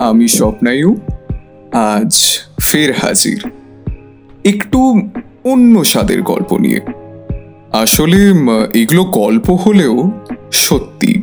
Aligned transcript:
আমি 0.00 0.28
স্বপ্নায়ু 0.28 0.96
আজ 1.72 2.12
ফের 2.60 2.90
হাজির। 2.92 3.40
একটু 4.44 4.80
অন্য 5.44 5.84
স্বাদের 5.84 6.22
গল্প 6.22 6.50
নিয়ে। 6.58 6.80
আসলে 7.72 8.20
এগুলো 8.74 9.04
গল্প 9.04 9.50
হলেও 9.50 10.10
সত্যি। 10.52 11.22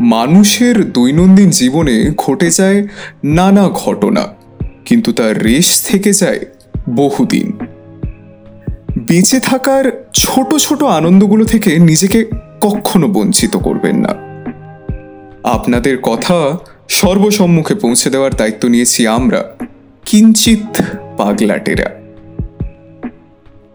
মানুষের 0.00 0.76
দৈনন্দিন 0.92 1.50
জীবনে 1.50 1.96
ঘটে 2.16 2.50
যায় 2.50 2.78
নানা 3.24 3.68
ঘটনা, 3.68 4.24
কিন্তু 4.84 5.12
তার 5.12 5.42
রেশ 5.42 5.68
থেকে 5.82 6.12
যায় 6.12 6.40
বহুদিন। 6.90 7.48
বেঁচে 8.98 9.38
থাকার 9.40 9.84
ছোট 10.12 10.50
ছোট 10.56 10.82
আনন্দগুলো 10.82 11.44
থেকে 11.44 11.78
নিজেকে 11.78 12.20
কখনো 12.60 13.06
বঞ্চিত 13.08 13.56
করবেন 13.56 13.96
না। 13.96 14.12
আপনাদের 15.48 15.98
কথা 16.02 16.38
সর্বসম্মুখে 16.88 17.74
পৌঁছে 17.74 18.10
দেওয়ার 18.10 18.34
দায়িত্ব 18.34 18.68
নিয়েছি 18.68 19.06
আমরা 19.06 19.56
কিঞ্চিত 20.06 20.82
পাগলাটেরা। 21.16 21.90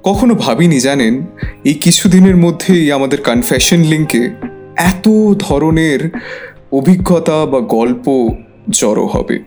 কখনো 0.04 0.36
ভাবিনি 0.36 0.80
জানেন, 0.80 1.26
এই 1.64 1.74
কিছুদিনের 1.74 2.38
মধ্যেই 2.38 2.92
আমাদের 2.92 3.22
কনফেশন 3.22 3.78
লিঙ্কে 3.78 4.30
এত 4.78 5.10
ধরনের 5.40 6.10
অভিজ্ঞতা 6.72 7.46
বা 7.46 7.60
গল্প 7.60 8.30
জড়ো 8.70 9.06
হবে। 9.06 9.40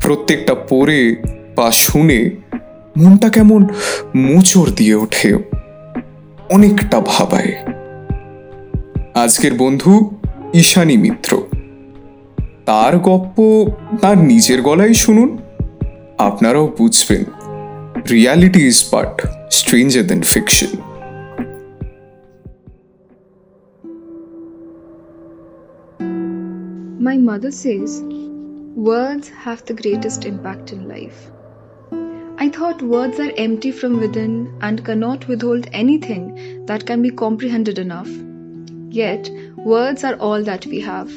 প্রত্যেকটা 0.00 0.54
পড়ে 0.54 1.16
বা 1.56 1.70
শুনে 1.70 2.30
মনটা 2.96 3.28
কেমন 3.28 3.66
মোচড় 4.14 4.70
দিয়ে 4.76 4.94
ওঠে, 4.94 5.34
অনেকটা 6.50 7.00
ভাবায়। 7.00 7.52
আজকের 9.14 9.54
বন্ধু 9.54 10.10
ঈশানী 10.54 10.96
মিত্র। 10.96 11.42
তার 12.69 12.93
গপ্প 12.99 13.37
তার 14.01 14.17
নিজের 14.17 14.59
গলায় 14.61 14.93
শুনুন 14.93 15.29
আপনারাও 16.17 16.67
বুঝবেন 16.77 17.23
reality 18.09 18.61
is 18.67 18.79
but 18.91 19.13
stranger 19.51 20.05
than 20.07 20.21
fiction 20.33 20.73
My 27.07 27.17
mother 27.31 27.51
says, 27.51 27.91
words 28.75 29.27
have 29.29 29.63
the 29.65 29.75
greatest 29.81 30.25
impact 30.25 30.71
in 30.71 30.81
life. 30.87 31.19
I 32.37 32.49
thought 32.49 32.81
words 32.81 33.19
are 33.19 33.31
empty 33.37 33.71
from 33.71 33.93
within 33.99 34.33
and 34.61 34.83
cannot 34.83 35.27
withhold 35.27 35.67
anything 35.71 36.65
that 36.65 36.85
can 36.85 36.99
be 37.01 37.11
comprehended 37.11 37.77
enough. 37.77 38.09
Yet, 38.89 39.29
words 39.57 40.03
are 40.03 40.15
all 40.15 40.41
that 40.43 40.65
we 40.65 40.79
have. 40.81 41.11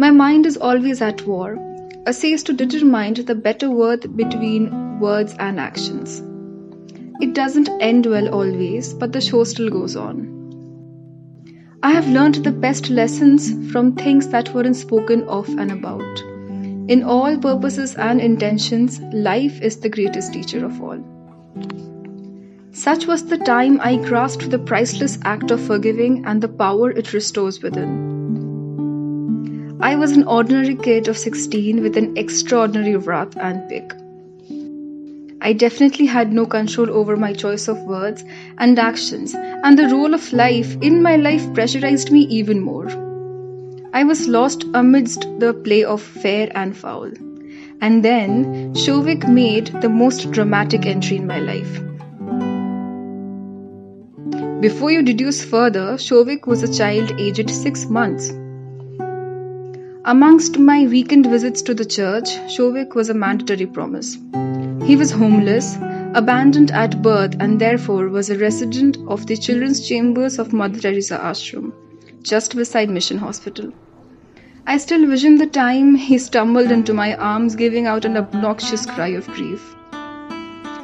My 0.00 0.10
mind 0.10 0.46
is 0.46 0.56
always 0.56 1.02
at 1.02 1.26
war, 1.26 1.58
essays 2.06 2.42
to 2.44 2.54
determine 2.54 3.22
the 3.22 3.34
better 3.34 3.70
worth 3.70 4.16
between 4.16 4.98
words 4.98 5.34
and 5.38 5.60
actions. 5.60 6.22
It 7.20 7.34
doesn't 7.34 7.68
end 7.80 8.06
well 8.06 8.30
always, 8.30 8.94
but 8.94 9.12
the 9.12 9.20
show 9.20 9.44
still 9.44 9.68
goes 9.68 9.96
on. 9.96 11.76
I 11.82 11.90
have 11.90 12.08
learned 12.08 12.36
the 12.36 12.50
best 12.50 12.88
lessons 12.88 13.70
from 13.70 13.94
things 13.94 14.28
that 14.28 14.54
weren't 14.54 14.76
spoken 14.76 15.24
of 15.24 15.50
and 15.50 15.70
about. 15.70 16.20
In 16.88 17.02
all 17.02 17.36
purposes 17.36 17.94
and 17.94 18.22
intentions, 18.22 19.00
life 19.12 19.60
is 19.60 19.80
the 19.80 19.90
greatest 19.90 20.32
teacher 20.32 20.64
of 20.64 20.80
all. 20.80 21.04
Such 22.72 23.06
was 23.06 23.26
the 23.26 23.36
time 23.36 23.78
I 23.82 23.96
grasped 23.96 24.48
the 24.48 24.58
priceless 24.58 25.18
act 25.24 25.50
of 25.50 25.60
forgiving 25.60 26.24
and 26.24 26.40
the 26.42 26.48
power 26.48 26.90
it 26.90 27.12
restores 27.12 27.60
within. 27.60 28.19
I 29.82 29.96
was 29.96 30.12
an 30.12 30.24
ordinary 30.24 30.74
kid 30.74 31.08
of 31.08 31.16
16 31.16 31.80
with 31.80 31.96
an 31.96 32.18
extraordinary 32.18 32.96
wrath 32.96 33.34
and 33.38 33.66
pick. 33.66 33.94
I 35.40 35.54
definitely 35.54 36.04
had 36.04 36.34
no 36.34 36.44
control 36.44 36.90
over 36.90 37.16
my 37.16 37.32
choice 37.32 37.66
of 37.66 37.78
words 37.84 38.22
and 38.58 38.78
actions, 38.78 39.34
and 39.34 39.78
the 39.78 39.88
role 39.88 40.12
of 40.12 40.34
life 40.34 40.76
in 40.82 41.02
my 41.02 41.16
life 41.16 41.54
pressurized 41.54 42.12
me 42.12 42.20
even 42.26 42.60
more. 42.60 42.88
I 43.94 44.04
was 44.04 44.28
lost 44.28 44.66
amidst 44.74 45.22
the 45.38 45.54
play 45.54 45.82
of 45.84 46.02
fair 46.02 46.52
and 46.54 46.76
foul. 46.76 47.10
And 47.80 48.04
then 48.04 48.74
Shovik 48.74 49.26
made 49.26 49.68
the 49.80 49.88
most 49.88 50.30
dramatic 50.30 50.84
entry 50.84 51.16
in 51.16 51.26
my 51.26 51.40
life. 51.40 51.80
Before 54.60 54.90
you 54.90 55.02
deduce 55.02 55.42
further, 55.42 55.94
Shovik 55.96 56.46
was 56.46 56.62
a 56.62 56.70
child 56.70 57.18
aged 57.18 57.48
six 57.48 57.86
months. 57.86 58.30
Amongst 60.10 60.58
my 60.58 60.88
weekend 60.88 61.26
visits 61.26 61.62
to 61.62 61.72
the 61.72 61.84
church, 61.84 62.30
Shovik 62.48 62.96
was 62.96 63.10
a 63.10 63.14
mandatory 63.14 63.66
promise. 63.66 64.18
He 64.84 64.96
was 64.96 65.12
homeless, 65.12 65.76
abandoned 66.14 66.72
at 66.72 67.00
birth, 67.00 67.36
and 67.38 67.60
therefore 67.60 68.08
was 68.08 68.28
a 68.28 68.36
resident 68.36 68.98
of 69.06 69.28
the 69.28 69.36
children's 69.36 69.86
chambers 69.88 70.40
of 70.40 70.52
Mother 70.52 70.80
Teresa 70.80 71.16
Ashram, 71.16 71.72
just 72.24 72.56
beside 72.56 72.90
Mission 72.90 73.18
Hospital. 73.18 73.72
I 74.66 74.78
still 74.78 75.06
vision 75.06 75.36
the 75.36 75.46
time 75.46 75.94
he 75.94 76.18
stumbled 76.18 76.72
into 76.72 76.92
my 76.92 77.14
arms, 77.14 77.54
giving 77.54 77.86
out 77.86 78.04
an 78.04 78.16
obnoxious 78.16 78.86
cry 78.86 79.10
of 79.10 79.28
grief. 79.28 79.76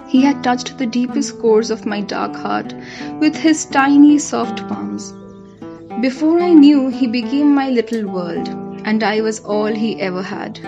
He 0.07 0.23
had 0.23 0.45
touched 0.45 0.79
the 0.79 0.87
deepest 0.87 1.41
cores 1.41 1.73
of 1.73 1.85
my 1.85 2.01
dark 2.01 2.37
heart 2.37 2.73
with 3.19 3.35
his 3.35 3.65
tiny, 3.65 4.21
soft 4.21 4.69
palms. 4.69 5.13
Before 6.01 6.39
I 6.39 6.53
knew, 6.53 6.91
he 6.91 7.09
became 7.09 7.53
my 7.53 7.71
little 7.71 8.09
world, 8.09 8.66
and 8.87 9.03
I 9.03 9.21
was 9.21 9.41
all 9.41 9.67
he 9.67 10.01
ever 10.01 10.23
had. 10.23 10.61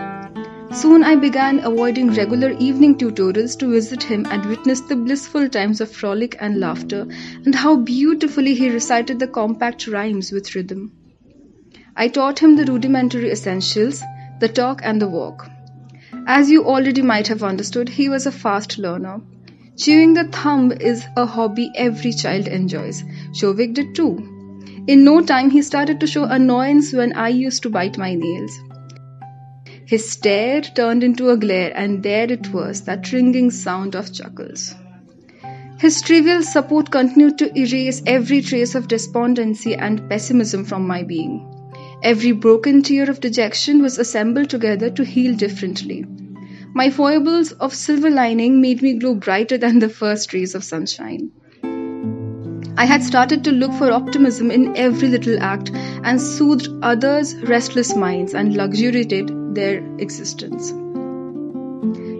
Soon 0.72 1.02
I 1.02 1.14
began 1.16 1.60
avoiding 1.60 2.10
regular 2.12 2.50
evening 2.58 2.96
tutorials 2.98 3.58
to 3.60 3.70
visit 3.70 4.02
him 4.02 4.26
and 4.28 4.44
witness 4.44 4.82
the 4.82 4.96
blissful 4.96 5.48
times 5.48 5.80
of 5.80 5.90
frolic 5.90 6.36
and 6.40 6.60
laughter, 6.60 7.06
and 7.46 7.54
how 7.54 7.76
beautifully 7.76 8.54
he 8.54 8.68
recited 8.68 9.18
the 9.18 9.28
compact 9.28 9.86
rhymes 9.86 10.30
with 10.30 10.54
rhythm. 10.54 10.92
I 11.96 12.08
taught 12.08 12.40
him 12.40 12.56
the 12.56 12.64
rudimentary 12.64 13.30
essentials, 13.30 14.02
the 14.40 14.48
talk 14.48 14.80
and 14.84 15.00
the 15.00 15.08
walk. 15.08 15.48
As 16.26 16.50
you 16.50 16.64
already 16.64 17.02
might 17.02 17.28
have 17.28 17.42
understood, 17.42 17.88
he 17.88 18.08
was 18.08 18.26
a 18.26 18.32
fast 18.32 18.78
learner. 18.78 19.20
Chewing 19.76 20.14
the 20.14 20.24
thumb 20.24 20.72
is 20.72 21.04
a 21.16 21.24
hobby 21.24 21.70
every 21.76 22.12
child 22.12 22.48
enjoys. 22.48 23.04
Shovik 23.32 23.74
did 23.74 23.94
too. 23.94 24.37
In 24.88 25.04
no 25.04 25.20
time, 25.20 25.50
he 25.50 25.60
started 25.60 26.00
to 26.00 26.06
show 26.06 26.24
annoyance 26.24 26.94
when 26.94 27.12
I 27.12 27.28
used 27.28 27.62
to 27.64 27.68
bite 27.68 27.98
my 27.98 28.14
nails. 28.14 28.58
His 29.84 30.08
stare 30.08 30.62
turned 30.62 31.04
into 31.04 31.28
a 31.28 31.36
glare, 31.36 31.72
and 31.76 32.02
there 32.02 32.32
it 32.32 32.54
was, 32.54 32.80
that 32.84 33.12
ringing 33.12 33.50
sound 33.50 33.94
of 33.94 34.14
chuckles. 34.14 34.74
His 35.78 36.00
trivial 36.00 36.42
support 36.42 36.90
continued 36.90 37.36
to 37.36 37.52
erase 37.54 38.00
every 38.06 38.40
trace 38.40 38.74
of 38.74 38.88
despondency 38.88 39.74
and 39.74 40.08
pessimism 40.08 40.64
from 40.64 40.86
my 40.86 41.02
being. 41.02 41.46
Every 42.02 42.32
broken 42.32 42.80
tear 42.80 43.10
of 43.10 43.20
dejection 43.20 43.82
was 43.82 43.98
assembled 43.98 44.48
together 44.48 44.88
to 44.88 45.04
heal 45.04 45.34
differently. 45.34 46.06
My 46.72 46.88
foibles 46.88 47.52
of 47.52 47.74
silver 47.74 48.08
lining 48.08 48.62
made 48.62 48.80
me 48.80 48.94
glow 48.94 49.16
brighter 49.16 49.58
than 49.58 49.80
the 49.80 49.90
first 49.90 50.32
rays 50.32 50.54
of 50.54 50.64
sunshine. 50.64 51.30
I 52.78 52.84
had 52.84 53.02
started 53.02 53.42
to 53.42 53.50
look 53.50 53.72
for 53.72 53.90
optimism 53.90 54.52
in 54.52 54.76
every 54.76 55.08
little 55.08 55.42
act 55.42 55.72
and 55.74 56.20
soothed 56.20 56.68
others' 56.80 57.34
restless 57.42 57.96
minds 57.96 58.34
and 58.34 58.56
luxuriated 58.56 59.32
their 59.56 59.78
existence. 59.98 60.70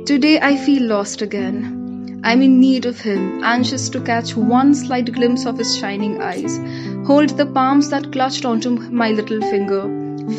Today 0.09 0.41
I 0.41 0.57
feel 0.57 0.83
lost 0.83 1.23
again. 1.23 2.23
I'm 2.25 2.43
in 2.43 2.59
need 2.59 2.87
of 2.87 3.01
him, 3.01 3.45
anxious 3.45 3.89
to 3.91 4.01
catch 4.01 4.35
one 4.35 4.75
slight 4.75 5.13
glimpse 5.13 5.47
of 5.47 5.59
his 5.59 5.79
shining 5.79 6.21
eyes, 6.21 6.57
hold 7.07 7.37
the 7.37 7.47
palms 7.47 7.91
that 7.91 8.11
clutched 8.11 8.45
onto 8.45 8.71
my 8.71 9.13
little 9.13 9.41
finger, 9.41 9.83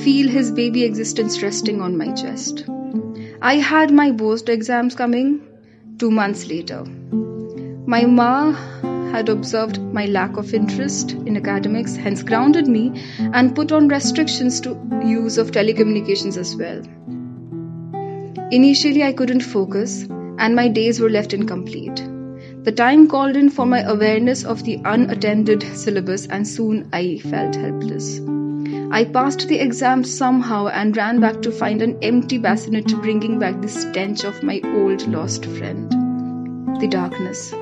feel 0.03 0.27
his 0.27 0.51
baby 0.51 0.83
existence 0.83 1.41
resting 1.41 1.81
on 1.81 1.97
my 1.97 2.11
chest. 2.11 2.65
I 3.41 3.55
had 3.55 3.89
my 3.89 4.11
board 4.11 4.49
exams 4.49 4.95
coming 4.95 5.47
two 5.97 6.11
months 6.11 6.45
later. 6.47 6.83
My 7.87 8.03
ma 8.03 8.53
had 9.11 9.29
observed 9.29 9.81
my 9.81 10.05
lack 10.05 10.37
of 10.37 10.53
interest 10.53 11.11
in 11.11 11.37
academics, 11.37 11.95
hence 11.95 12.23
grounded 12.23 12.67
me 12.67 13.03
and 13.19 13.55
put 13.55 13.71
on 13.71 13.87
restrictions 13.87 14.61
to 14.61 14.77
use 15.03 15.37
of 15.37 15.51
telecommunications 15.51 16.37
as 16.37 16.55
well. 16.55 16.81
Initially, 18.51 19.03
I 19.03 19.13
couldn't 19.13 19.41
focus, 19.41 20.07
and 20.09 20.55
my 20.55 20.67
days 20.67 20.99
were 20.99 21.09
left 21.09 21.33
incomplete. 21.33 22.03
The 22.63 22.71
time 22.71 23.07
called 23.07 23.35
in 23.35 23.49
for 23.49 23.65
my 23.65 23.81
awareness 23.81 24.43
of 24.43 24.63
the 24.63 24.81
unattended 24.83 25.63
syllabus, 25.75 26.27
and 26.27 26.47
soon 26.47 26.89
I 26.91 27.19
felt 27.19 27.55
helpless. 27.55 28.19
I 28.91 29.05
passed 29.05 29.47
the 29.47 29.59
exam 29.59 30.03
somehow 30.03 30.67
and 30.67 30.97
ran 30.97 31.19
back 31.19 31.43
to 31.43 31.51
find 31.51 31.81
an 31.83 31.99
empty 32.01 32.39
bassinet 32.39 32.87
bringing 33.01 33.37
back 33.37 33.61
the 33.61 33.67
stench 33.67 34.23
of 34.23 34.41
my 34.41 34.61
old 34.63 35.07
lost 35.07 35.45
friend. 35.45 35.91
The 36.81 36.87
darkness. 36.87 37.53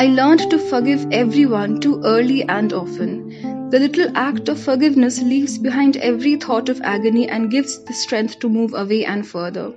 I 0.00 0.06
learned 0.06 0.48
to 0.48 0.58
forgive 0.58 1.06
everyone 1.12 1.78
too 1.78 2.00
early 2.02 2.42
and 2.44 2.72
often. 2.72 3.68
The 3.68 3.78
little 3.78 4.10
act 4.14 4.48
of 4.48 4.58
forgiveness 4.58 5.20
leaves 5.20 5.58
behind 5.58 5.98
every 5.98 6.36
thought 6.36 6.70
of 6.70 6.80
agony 6.80 7.28
and 7.28 7.50
gives 7.50 7.84
the 7.84 7.92
strength 7.92 8.38
to 8.38 8.48
move 8.48 8.72
away 8.72 9.04
and 9.04 9.26
further. 9.26 9.74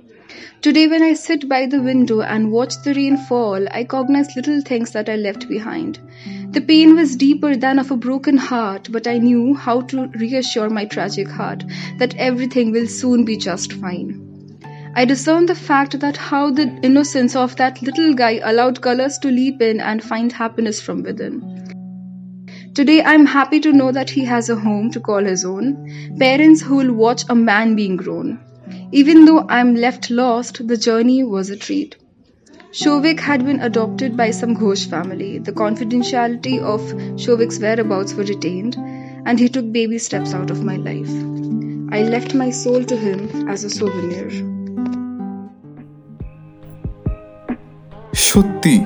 Today, 0.62 0.86
when 0.86 1.02
I 1.02 1.12
sit 1.12 1.46
by 1.46 1.66
the 1.66 1.82
window 1.82 2.22
and 2.22 2.50
watch 2.50 2.72
the 2.84 2.94
rain 2.94 3.18
fall, 3.18 3.68
I 3.70 3.84
cognize 3.84 4.34
little 4.34 4.62
things 4.62 4.92
that 4.92 5.10
I 5.10 5.16
left 5.16 5.46
behind. 5.46 5.98
The 6.52 6.62
pain 6.62 6.96
was 6.96 7.16
deeper 7.16 7.54
than 7.54 7.78
of 7.78 7.90
a 7.90 7.96
broken 7.98 8.38
heart, 8.38 8.88
but 8.90 9.06
I 9.06 9.18
knew 9.18 9.52
how 9.52 9.82
to 9.82 10.06
reassure 10.06 10.70
my 10.70 10.86
tragic 10.86 11.28
heart 11.28 11.64
that 11.98 12.16
everything 12.16 12.72
will 12.72 12.86
soon 12.86 13.26
be 13.26 13.36
just 13.36 13.74
fine. 13.74 14.23
I 14.96 15.04
discern 15.04 15.46
the 15.46 15.56
fact 15.56 15.98
that 15.98 16.16
how 16.16 16.52
the 16.52 16.78
innocence 16.82 17.34
of 17.34 17.56
that 17.56 17.82
little 17.82 18.14
guy 18.14 18.40
allowed 18.44 18.80
colors 18.80 19.18
to 19.18 19.28
leap 19.28 19.60
in 19.60 19.80
and 19.80 20.00
find 20.00 20.30
happiness 20.30 20.80
from 20.80 21.02
within. 21.02 21.64
Today, 22.74 23.02
I'm 23.02 23.26
happy 23.26 23.58
to 23.60 23.72
know 23.72 23.90
that 23.90 24.10
he 24.10 24.24
has 24.24 24.48
a 24.48 24.54
home 24.54 24.92
to 24.92 25.00
call 25.00 25.24
his 25.24 25.44
own, 25.44 26.16
parents 26.20 26.62
who 26.62 26.76
will 26.76 26.92
watch 26.92 27.24
a 27.28 27.34
man 27.34 27.74
being 27.74 27.96
grown. 27.96 28.38
Even 28.92 29.24
though 29.24 29.44
I'm 29.48 29.74
left 29.74 30.10
lost, 30.10 30.66
the 30.68 30.76
journey 30.76 31.24
was 31.24 31.50
a 31.50 31.56
treat. 31.56 31.96
Shovik 32.70 33.18
had 33.18 33.44
been 33.44 33.60
adopted 33.60 34.16
by 34.16 34.30
some 34.30 34.54
Ghosh 34.54 34.88
family. 34.88 35.38
The 35.38 35.52
confidentiality 35.52 36.60
of 36.60 36.80
Shovik's 37.16 37.58
whereabouts 37.58 38.14
were 38.14 38.24
retained, 38.24 38.76
and 39.26 39.40
he 39.40 39.48
took 39.48 39.72
baby 39.72 39.98
steps 39.98 40.34
out 40.34 40.52
of 40.52 40.62
my 40.62 40.76
life. 40.76 41.10
I 41.92 42.02
left 42.02 42.32
my 42.34 42.50
soul 42.50 42.84
to 42.84 42.96
him 42.96 43.48
as 43.48 43.64
a 43.64 43.70
souvenir. 43.70 44.53
সত্যি, 48.14 48.84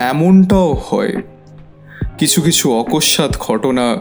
এমনটাও 0.00 0.72
হয়। 0.72 1.12
কিছু 2.18 2.42
কিছু 2.42 2.72
অকস্মাৎ 2.72 3.38
ঘটনা 3.38 3.96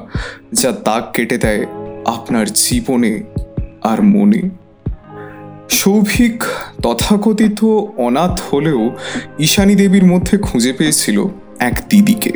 যা 0.53 0.71
দাগ 0.71 1.03
কেটে 1.13 1.37
দেয় 1.37 1.65
আপনার 2.05 2.45
জীবনে 2.47 3.23
আর 3.83 4.03
মনে। 4.03 4.49
সৌভিক 5.69 6.43
তথাকথিত 6.83 7.63
অনাথ 7.97 8.41
হলেও 8.53 8.89
ঈশানী 9.39 9.75
দেবীর 9.75 10.05
মধ্যে 10.05 10.37
খুঁজে 10.37 10.73
পেয়েছিল 10.73 11.25
এক 11.59 11.81
দিদিকে। 11.89 12.31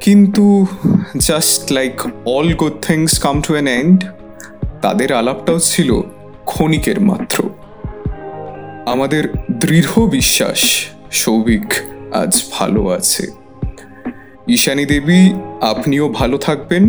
কিন্তু 0.00 0.66
just 1.16 1.72
like 1.72 2.00
all 2.26 2.52
good 2.52 2.72
things 2.82 3.18
come 3.18 3.40
to 3.40 3.52
an 3.52 3.68
end 3.68 4.04
তাদের 4.82 5.12
আলাপটাও 5.12 5.58
ছিল 5.58 6.00
ক্ষণিকের 6.44 7.00
মাত্র। 7.00 7.50
আমাদের 8.85 9.23
দৃঢ় 9.59 9.93
বিশ্বাস 10.07 10.59
সৌভিক 11.11 11.67
আজ 12.13 12.33
ভালো 12.53 12.81
আছে 12.89 13.25
ঈশানী 14.47 14.85
দেবী 14.85 15.21
আপনিও 15.61 16.05
ভালো 16.09 16.37
থাকবেন 16.37 16.83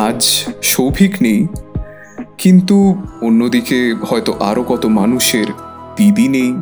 আজ 0.00 0.20
সৌভিক 0.64 1.12
নেই 1.22 1.40
কিন্তু 2.38 2.76
অন্যদিকে 3.22 3.78
হয়তো 4.04 4.32
আরো 4.40 4.62
কত 4.62 4.82
মানুষের 4.92 5.48
দিদি 5.96 6.28
নেই 6.28 6.52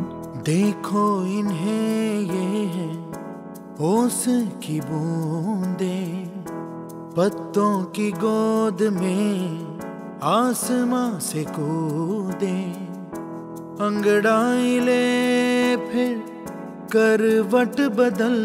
देखो 0.45 1.03
इन्हें 1.39 2.19
ये 2.33 2.47
है 2.75 2.89
ओस 3.83 4.23
की 4.63 4.77
बूंदे 4.81 5.99
पत्तों 7.17 7.73
की 7.95 8.09
गोद 8.17 8.79
में 8.93 9.37
आसमां 10.29 11.11
से 11.19 11.43
कूदे 11.55 12.59
अंगड़ाई 13.80 14.78
ले 14.80 15.76
फिर 15.76 16.14
करवट 16.92 17.80
बदल 17.80 18.38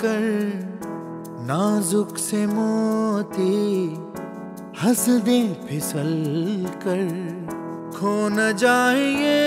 कर 0.00 0.22
नाजुक 1.48 2.16
से 2.18 2.46
मोती 2.46 3.58
हंस 4.82 5.08
दे 5.08 5.40
फिसल 5.68 6.14
कर, 6.86 7.04
खो 7.98 8.28
न 8.28 8.52
जाएँगे 8.56 9.40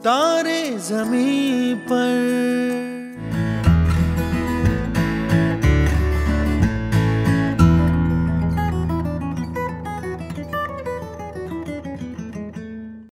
तारे 0.00 0.78
ज़मीन 0.78 1.76
पर 1.76 2.91